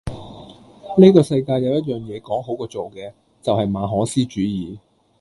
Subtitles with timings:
[0.97, 4.79] 依個世界有一樣野講好過做嘅，就係馬可思主義!